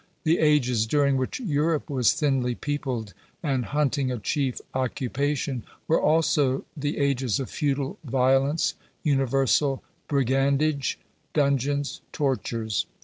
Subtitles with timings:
[0.23, 3.13] The ages during which Europe was thinly peopled,
[3.43, 10.97] and hunting a chief occupation, were also the ages of feudal violence, universal brigandage,
[11.35, 12.87] dungeons, tortures.